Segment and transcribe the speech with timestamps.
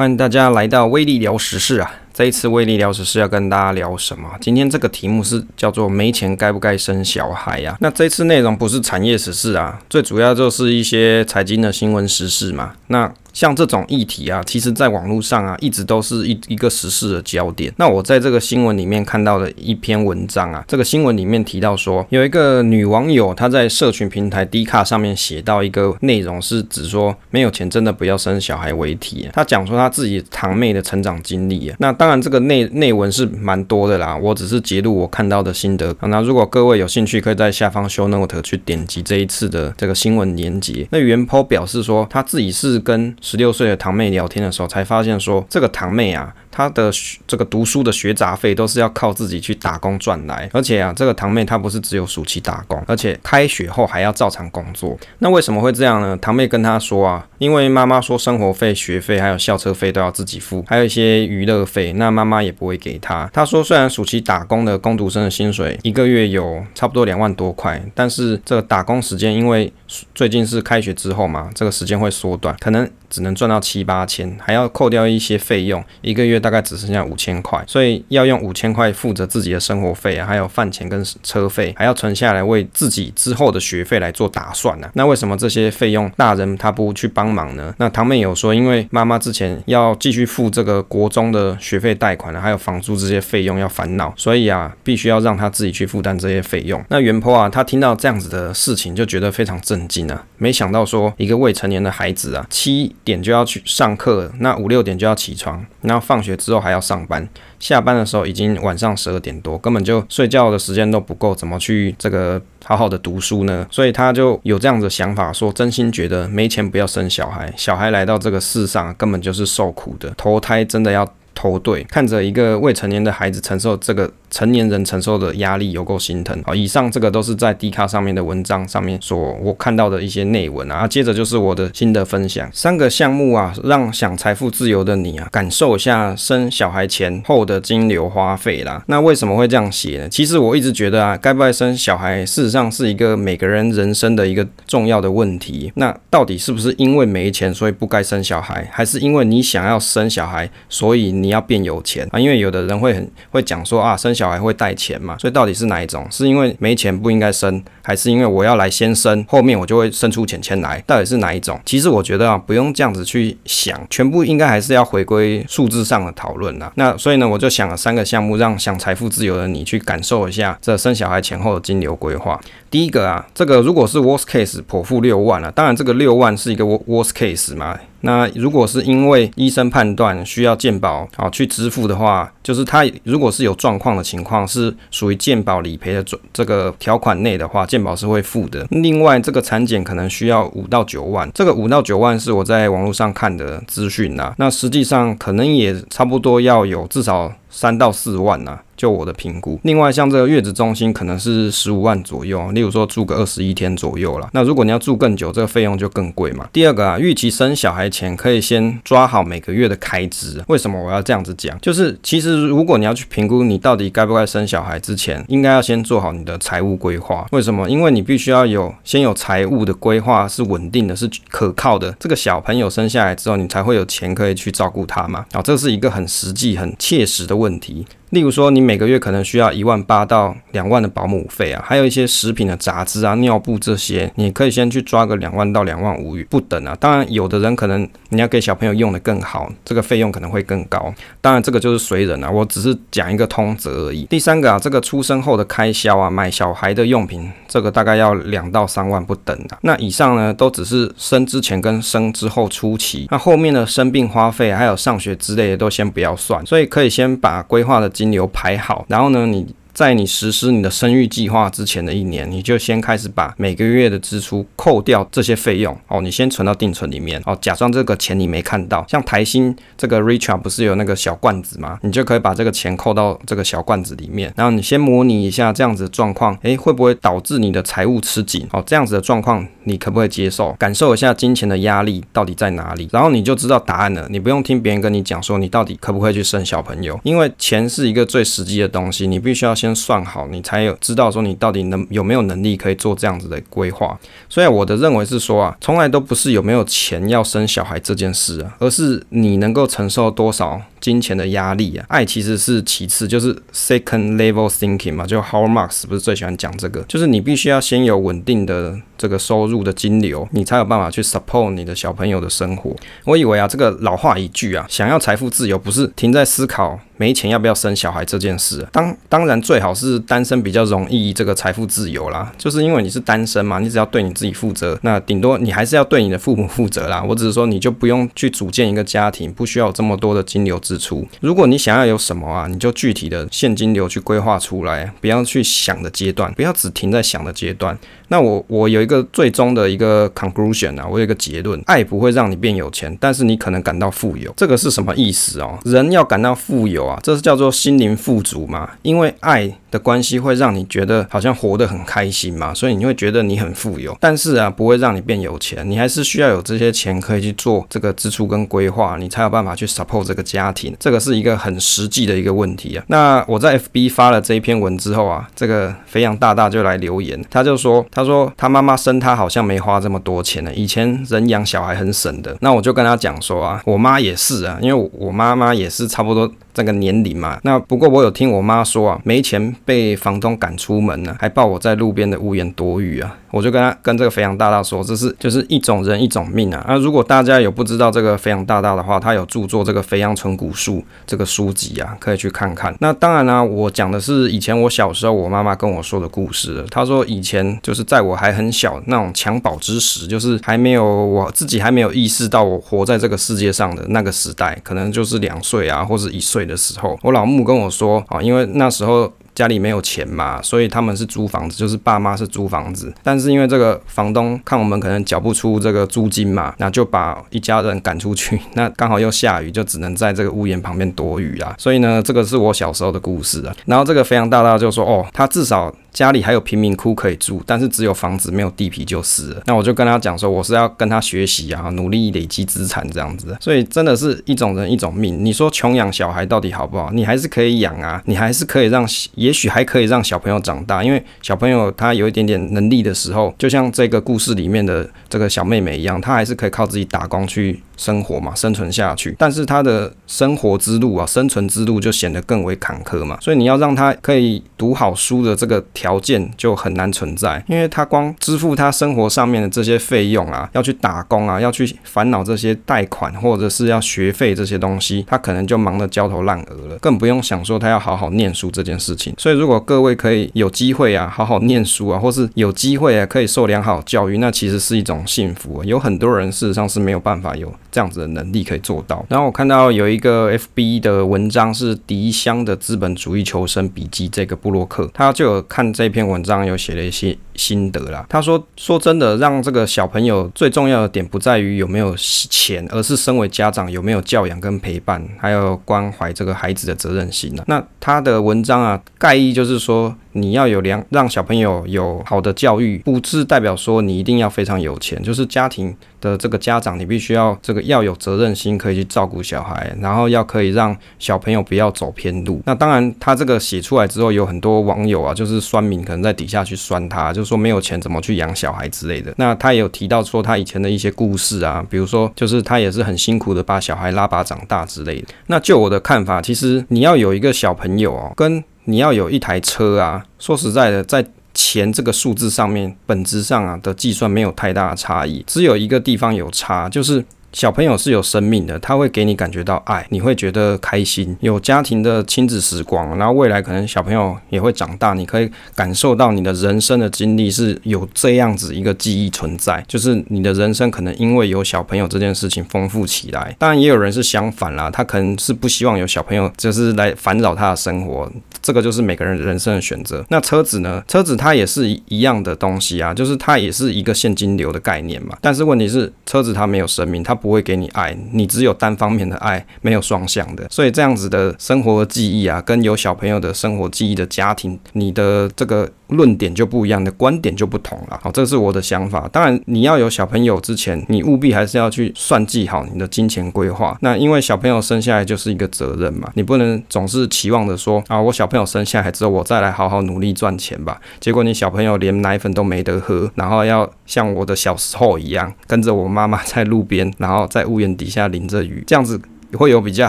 [0.00, 1.94] 欢迎大家来到威力聊时事啊！
[2.14, 4.30] 这一次威力聊时事要跟大家聊什么？
[4.40, 7.76] 今天这个题目是叫做“没钱该不该生小孩”呀？
[7.80, 12.72] 那这次内容不是产业时事啊，最主要就是一些财经的新闻时事嘛。
[12.86, 17.72] 那像这种议题啊，其实在网络上啊，一直都是一一个时事的焦点。
[17.76, 29.28] 那我在这个新闻里面看到的一篇文章啊，这个新闻里面提到说，有一个女网友她在社群平台 D 卡上面写到一个内容，是指说没有钱真的不要生小孩为题。
[29.32, 31.76] 她讲说她自己堂妹的成长经历啊。
[31.78, 35.94] 那当然这个内内文是蛮多的啦，我只是截录我看到的心得。
[36.02, 40.86] 那如果各位有兴趣，可以在下方 show note 去点击这一次的这个新闻连结。
[40.90, 46.90] 那原 po 表示说，她自己是跟十六岁的堂妹聊天的时候，才发现说这个堂妹啊，他的
[47.26, 54.98] 这个读书的学杂费都是要靠自己去打工赚来，而且啊，这个堂妹她不是只有暑期打工，而且开学后还要照常工作。
[55.20, 56.16] 那为什么会这样呢？
[56.18, 63.28] 堂妹跟她说啊，因为妈妈说生活费、学费还有校车费都要自己付，还有一些娱乐费，那妈妈也不会给她。
[63.32, 69.72] 她说虽然暑期打工的工读生的薪水一个月有差不多两万多块，但是这个打工时间因为
[70.14, 84.90] 最近是开学之后嘛，这个时间会缩短，可能只能赚到七八千，还要扣掉一些费用，一个月大大概只剩下五千块，所以要用五千块负责自己的生活费啊，还有饭钱跟车费，还要存下来为自己之后的学费来做打算呢、啊。
[84.94, 87.72] 那为什么这些费用大人他不去帮忙呢？
[87.78, 96.84] 那堂妹有说，因为妈妈之前要继续付这个国中的学费贷款还有房租这些费用要烦恼，所以啊，必须要让他自己去负担这些费用。
[96.88, 107.28] 那原坡啊，他听到这样子的事情就觉得非常震惊啊，没想到说一个未成年的孩子啊，七点就要去上课，那五六点就要起床，然后放学之后还要上班，
[107.58, 113.66] 下班的时候已经晚上十二点多，根本就睡觉的时间都不够，怎么去这个好好的读书呢？
[113.70, 121.06] 所以他就有这样的想法，说真心觉得没钱不要生小孩，小孩来到这个世上根本就是受苦的，投胎真的要
[121.40, 124.10] 投对，看着一个未成年的孩子承受这个。
[124.30, 126.54] 成年人承受的压力有够心疼啊！
[126.54, 130.86] 以上这个都是在 D 卡上面的文章上面所我看到的一些内文啊。
[130.86, 138.84] 接着就是我的新的分享，三个项目啊，让想财富自由的你啊，感受一下生小孩前后的金流花费啦。
[138.86, 140.08] 那为什么会这样写呢？
[140.08, 145.72] 其实我一直觉得啊，该不该生小孩，事实上是一个每个人人生的一个重要的问题。
[145.74, 152.18] 那到底是不是因为没钱所以不该生小孩，还是因为你想要生小孩所以你你要变有钱啊？
[152.18, 155.16] 因为有的人会很会讲说啊，生小孩会带钱嘛？
[155.16, 156.04] 所以到底是哪一种？
[156.10, 160.82] 是因为没钱不应该生，还是因为我要来先生，后面我就会生出钱钱来？
[160.88, 161.60] 到底是哪一种？
[161.64, 166.72] 其实我觉得啊，不用这样子去想，全部应该还是要回归数字上的讨论啦。
[166.74, 172.40] 那所以呢，我就想了三个项目，让想财富自由的你去感受一下这生小孩前后的金流规划。
[172.68, 177.78] 第一个啊，这个如果是 worst case，剖腹六万啊，当然这个六万是一个 worst case 嘛。
[178.02, 188.66] 那如果是因为医生判断需要健保啊去支付的话，就是他如果是有状况的情况，是属于健保理赔的这这个条款内的话，健保是会付的。
[188.70, 194.34] 另外，这个产检可能需要五到九万，这个五到九万是我在网络上看的资讯呐。
[194.38, 198.60] 那实际上可能也差不多要有至少三到四万呐。
[198.80, 204.26] 就我的评估，另外像这个月子中心可能是十五万左右，例如说住个二十一天左右啦。
[204.32, 206.48] 那如果你要住更久，这个费用就更贵嘛。
[206.50, 210.42] 第二个啊，预期生小孩前可以先抓好每个月的开支。
[210.48, 211.60] 为什么我要这样子讲？
[211.60, 217.26] 就是其实如果你要去评估你到底该不该生小孩之前，应该要先做好你的财务规划。
[217.32, 217.68] 为什么？
[217.68, 221.94] 因为你必须要有先有财务的规划是稳定的，是可靠的。
[222.00, 225.26] 这个小朋友生下来之后，你才会有钱可以去照顾他嘛。
[225.32, 227.86] 啊，这是一个很实际、很切实的问题。
[228.10, 236.76] 例如说，你每个月可能需要一万八到两万的保姆费啊，还有一些食品的杂支啊、尿布这些，你可以先去抓个两万到两万五不等啊。
[236.80, 240.92] 当然，有的人可能你要给小朋友用的更好，这个费用可能会更高。
[241.20, 244.04] 当然，这个就是随人啊，我只是讲一个通则而已。
[244.06, 249.58] 第三个啊，这个出生后的开销啊，买小孩的用品，这个大概要两到三万不等啊。
[249.62, 257.88] 那以上呢，都只是生之前跟生之后初期，那后面的生病花费还有上学之类的都先不要算，所以可以先把把规划的。
[257.88, 259.54] 金流排好，然后呢，你。
[259.72, 268.84] 在你实施你的生育计划之前的一年，你就先开始把每个月的支出扣掉这些费用哦，你先存到定存里面哦，假装这个钱你没看到。
[268.88, 271.78] 像台新这个 Richard 不是有那个小罐子吗？
[271.82, 278.46] 你就可以把这个钱扣到这个小罐子里面，然后你先模拟一下这样子的状况，诶，会不会导致你的财务吃紧？
[278.52, 280.52] 哦，这样子的状况你可不可以接受？
[280.54, 284.06] 感受一下金钱的压力到底在哪里，然后你就知道答案了。
[284.10, 289.54] 你不用听别人跟你讲说你到底可不可以去生小朋友，因为钱是一个最实际的东西，你必须要。
[289.60, 293.98] 先算好，你才有知道说你到底能有没有能力可以做这样子的规划。
[294.28, 300.62] 所以我的认为是说啊，从来都不是有没有钱要生小孩这件事啊，而是你能够承受多少。
[300.80, 312.76] 金钱的压力啊，爱其实是其次，就是 second level thinking 嘛，就 How much 是不是最喜欢讲这个，就是你必须要先有稳定的这个收入的金流，你才有办法去 support 你的小朋友的生活。
[313.06, 318.64] 我以为啊，这个老话一句啊，想要财富自由，不是停在思考没钱要不要生小孩这件事。
[318.70, 327.02] 当当然最好是单身比较容易这个财富自由啦，就是因为你是单身嘛，你只要对你自己负责，那顶多你还是要对你的父母负责啦。
[327.08, 330.60] 我只是说你就不用去组建一个家庭，不需要有这么多的金流。
[330.60, 337.76] 支出，如果你想要有什么啊，你就具体的现金流去规划出来，不要去想的阶段，不要只停在想的阶段。
[338.08, 344.32] 那我我有一个最终的一个 conclusion 啊，我有一个结论，爱不会让你变有钱，但是你可能感到富有。
[344.36, 345.58] 这个是什么意思哦？
[345.64, 353.96] 人要感到富有啊，这是叫做心灵富足嘛，因为爱的关系会让你觉得好像活得很开心嘛，所以你会觉得你很富有。
[354.00, 360.76] 但是啊，不会让你变有钱，你还是需要有这些钱可以去做这个支出跟规划，你才有办法去 support 这个家庭。
[360.80, 362.84] 这个是一个很实际的一个问题啊。
[362.88, 372.34] 那我在 FB 发了这一篇文之后啊，这个肥羊大大就来留言，他就说，他说他妈妈生他好像没花这么多钱呢，以前人养小孩很省的。
[372.40, 376.32] 那我就跟他讲说啊，我妈也是啊，因为我妈妈也是差不多。
[376.52, 383.16] 这个年龄嘛，那不过我有听我妈说啊，没钱被房东赶出门呢，还抱我在路边的屋檐躲雨啊。
[383.32, 386.64] 我就跟他跟这个肥羊大大说，这是就是一种人一种命啊。
[386.66, 392.74] 那如果大家有不知道这个肥羊大大的话，他有著作这个《肥羊存股术》这个书籍啊，可以去看看。
[392.80, 396.64] 那当然啦、我讲的是以前我小时候我妈妈跟我说的故事。
[396.72, 409.12] 她说以前就是在我还很小那种襁褓之时，就是还没有我自己还没有意识到我活在这个世界上的那个时代，可能就是两岁啊或者一岁岁的时候，我老母跟我说啊，因为那时候。
[409.32, 412.92] 家里没有钱嘛，所以他们是租房子，就是爸妈是租房子。
[413.02, 418.38] 但是因为这个房东看我们可能缴不出这个租金嘛，那就把一家人赶出去。
[418.52, 421.54] 那刚好又下雨，就只能在这个屋檐旁边躲雨啦。
[421.56, 423.56] 所以呢，这个是我小时候的故事啊。
[423.64, 429.42] 然后这个非常大大就说：“哦，他至少。”家里还有贫民窟可以住，但是只有房子没有地皮就是了。
[429.46, 433.36] 那我就跟他讲说，我是要跟他学习啊，努力累积资产这样子。
[433.40, 435.24] 所以真的是一种人一种命。
[435.24, 436.90] 你说穷养小孩到底好不好？
[436.92, 440.82] 你还是可以养啊，你还是可以让，也许还可以让小朋友长大。
[440.84, 449.16] 因为小朋友他有一点点能力的时候，就像这个故事里面的这个小妹妹一样，她还是可以靠自己打工去生活嘛，生存下去。
[449.18, 453.18] 但是他的生活之路啊，生存之路就显得更为坎坷嘛。
[453.20, 455.64] 所以你要让他可以读好书的这个。
[455.72, 469.14] 条件就很难存在，因为他光支付他生活上面的这些费用啊，要去打工啊，要去烦恼这些贷款或者是要学费这些东西，他可能就忙得焦头烂额了，更不用想说他要好好念书这件事情。
[469.16, 475.64] 所以，如果各位可以有机会啊，好好念书啊，或是有机会啊，可以受良好教育，那其实是一种幸福。
[475.64, 479.04] 有很多人事实上是没有办法有这样子的能力可以做到。
[479.08, 485.70] 然后我看到有一个 FB 的文章是迪香的资本主义求生笔记这个布洛克，他就有看。
[485.72, 488.04] 这篇文章有写了一些心得啦。
[488.08, 499.96] 他说：“说真的，让这个小朋友最重要的点不在于有没有钱，而是身为家长有没有教养跟陪伴，还有关怀这个孩子的责任心啊。”那他的文章啊，概意就是说。
[500.12, 512.42] 你要有良，让小朋友有好的教育，不是代表说你一定要非常有钱，就是家庭的这个家长，你必须要这个要有责任心，可以去照顾小孩，然后要可以让小朋友不要走偏路。
[512.44, 519.14] 那当然，他这个写出来之后，有很多网友啊，就是酸民可能在底下去酸他，就是说没有钱怎么去养小孩之类的。
[519.16, 525.06] 那他也有提到说他以前的一些故事啊，比如说就是他也是很辛苦的把小孩拉拔长大之类的。
[525.28, 537.04] 那就我的看法，其实你要有一个小朋友哦，跟你要有一台车啊，说实在的，在钱这个数字上面，本质上啊的计算没有太大的差异，只有一个地方有差，就是。
[537.32, 553.34] 小朋友是有生命的，他会给你感觉到爱，你会觉得开心，有家庭的亲子时光，然后未来可能小朋友也会长大，你可以感受到你的人生的经历是有这样子一个记忆存在，就是你的人生可能因为有小朋友这件事情丰富起来。
[553.38, 558.10] 当然也有人是相反啦，他可能是不希望有小朋友，就是来烦扰他的生活，
[558.42, 560.04] 这个就是每个人人生的选择。
[560.08, 560.82] 那车子呢？
[560.88, 565.16] 车子它也是一样的东西啊，就是它也是一个现金流的概念嘛。
[565.20, 570.46] 但是问题是，车子它没有生命，它不会给你爱，你只有单方面的爱，没有双向的。
[570.50, 575.70] 所以这样子的生活记忆啊，跟有小朋友的生活记忆的家庭，你的这个。
[575.90, 577.98] 论点就不一样，的观点就不同了。
[578.00, 579.08] 好，这是我的想法。
[579.10, 583.76] 当然，你要有小朋友之前，你务必还是要去算计好你的金钱规划。
[583.80, 590.80] 那因为小朋友生下来就是一个责任嘛，你不能总是期望着说啊，我小朋友生下来之后，我再来好好努力赚钱吧。
[591.00, 599.00] 结果你小朋友连奶粉都没得喝，然后要像我的小时候一样，跟着我妈妈在路边，然后然后在屋檐底下淋着雨，这样子
[599.32, 599.88] 会有比较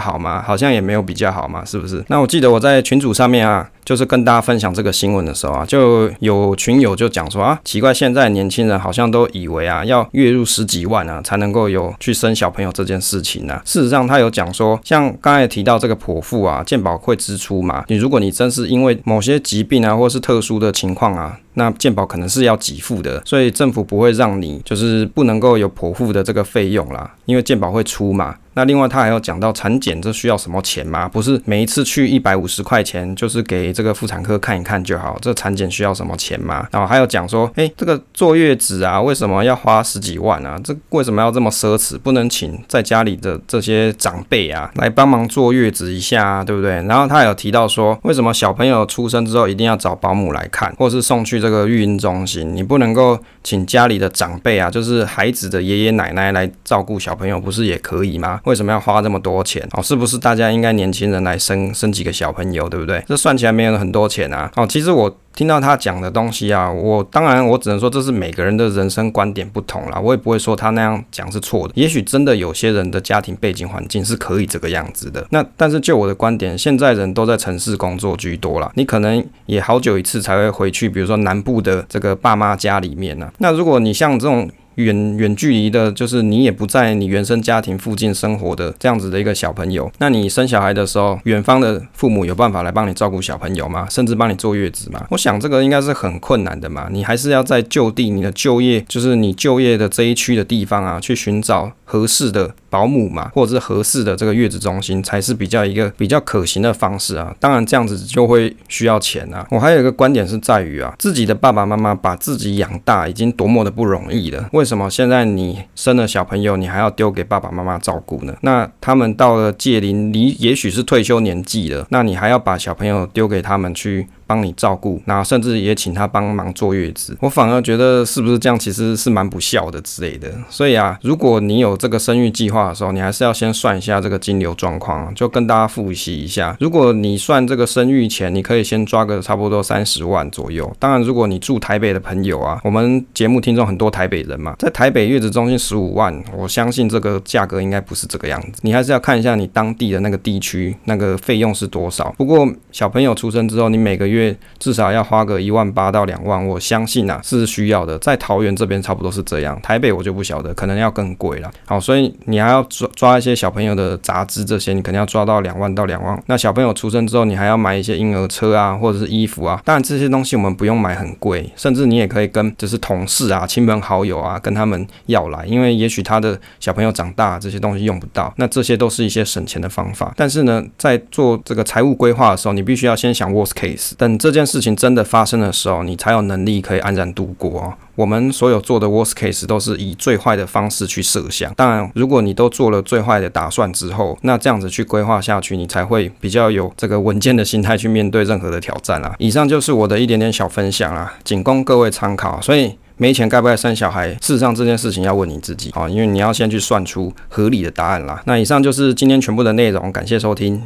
[0.00, 0.42] 好吗？
[0.44, 2.04] 好像也没有比较好嘛，是不是？
[2.08, 3.68] 那我记得我在群组上面啊。
[3.84, 13.62] 就是跟大家分享这个新闻的时候啊，就有群友就讲说啊，奇怪，现在年轻人好像都以为啊，要月入十几万啊，才能够有去生小朋友这件事情呢、啊。
[13.64, 17.84] 事实上，他有讲说，像刚才提到这个剖腹啊，健保会支出嘛。
[17.88, 28.36] 你如果你真是因为某些疾病啊，或是特殊的情况啊，那健保可能是要给付的，所以政府不会让你就是不能够有剖腹的这个费用啦，因为健保会出嘛。
[28.54, 31.08] 那另外他还有讲到产检，这需要什么钱吗？
[31.08, 33.72] 不是每一次去一百五十块钱，就是给。
[33.72, 36.68] 这个妇产科看一看就好，这产检需要什么钱吗？
[36.70, 40.60] 然后还有讲说，诶，这个坐月子啊，为什么要花十几万啊？
[40.62, 41.98] 这为什么要这么奢侈？
[41.98, 46.72] 不能请在家里的这些长辈啊来帮忙坐月子一下啊，对不对？
[46.82, 52.54] 然后他有提到说，为什么小朋友出生之后一定要找保姆来看，或是送去这个育婴中心？
[52.54, 58.40] 你不能够请家里的长辈啊，就是孩子的爷爷奶奶来照顾小朋友，不是也可以吗？
[58.44, 59.66] 为什么要花这么多钱？
[59.72, 63.02] 哦，是不是大家应该年轻人来生生几个小朋友，对不对？
[63.08, 63.62] 这算起来没。
[63.62, 64.50] 有很多钱啊！
[64.56, 71.72] 哦，其实我听到他讲的东西啊，我当然我只能说这是每个人的人生观点不同啦，我也不会说他那样讲是错的。
[71.76, 75.26] 也许真的有些人的家庭背景环境是可以这个样子的。
[75.30, 84.50] 那但是就我的观点，现在人都在城市工作居多啦，你可能也好久一次才会回去，比如说南部的这个爸妈家里面呢、那如果你像这种。
[84.76, 93.86] 远远距离的，就是你也不在你原生家庭附近生活的这样子的一个小朋友，那你生小孩的时候，远方的父母有办法来帮你照顾小朋友吗？
[93.90, 95.06] 甚至帮你坐月子吗？
[95.10, 102.54] 我想这个应该是很困难的嘛，你还是要在就地你的就业，就是你就业的这一区的地方啊，去寻找合适的。
[102.72, 107.36] 保姆嘛，或者是合适的这个月子中心，才是比较一个比较可行的方式啊。
[107.38, 109.46] 当然这样子就会需要钱啊。
[109.50, 118.34] 我还有一个观点是在于啊，自己的爸爸妈妈把自己养大已经多么的不容易了，为什么现在你生了小朋友，你还要丢给爸爸妈妈照顾呢？
[118.40, 124.06] 那他们到了届龄，你也许是退休年纪了，那你还要把小朋友丢给他们去？
[124.32, 130.32] 帮你照顾，那甚至也请他帮忙坐月子，我反而觉得是不是这样，其实是蛮不孝的之类的。
[130.48, 136.56] 所以啊，如果你有这个生育计划的时候，你还是要先算一下这个金流状况，就跟大家复习一下。
[136.58, 140.74] 如果你算这个生育钱，你可以先抓个差不多三十万左右。
[140.78, 148.60] 当然，如果你住台北的朋友啊，我们节目听众很多台北人嘛，在台北月子中心十五万，我相信这个价格应该不是这个样子。
[148.62, 152.14] 你还是要看一下你当地的那个地区那个费用是多少。
[152.16, 154.21] 不过小朋友出生之后，你每个月
[154.58, 157.98] 至少要花个一万八到两万，我相信啊是需要的。
[157.98, 161.50] 在桃园这边差不多是这样，台北我就不晓得，可能要更贵了。
[161.64, 166.22] 好，所以你还要抓抓一些小朋友的杂支这些，你肯定要抓到两万到两万。
[166.26, 169.60] 那小朋友出生之后，你还要买一些婴儿车啊，或者是衣服啊。
[169.64, 180.12] 当然这些东西我们不用买很贵，甚至你也可以跟就是同事啊、亲朋好友啊跟他们要来，因为也许他的小朋友长大这些东西用不到，那这些都是一些省钱的方法。
[180.16, 187.74] 但是呢，在做这个财务规划的时候，你必须要先想 worst case，等这件事情真的发生的时候，你才有能力可以安然度过哦。
[187.94, 191.54] 我们所有做的 worst case 都是以最坏的方式去设想。
[191.54, 199.14] 当然，如果你都做了最坏的打算之后，那这样子去规划下去，你才会比较有这个稳健的心态去面对任何的挑战啦。
[199.20, 202.40] 以上就是我的一点点小分享啦，仅供各位参考。
[202.40, 204.08] 所以没钱该不该生小孩？
[204.14, 208.20] 事实上这件事情要问你自己啊，因为你要先去算出合理的答案啦。
[208.26, 210.62] 那以上就是今天全部的内容，感谢收听。